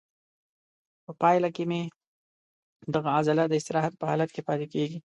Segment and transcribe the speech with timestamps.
[1.05, 1.63] په پایله کې
[2.95, 4.99] دغه عضله د استراحت په حالت کې پاتې کېږي.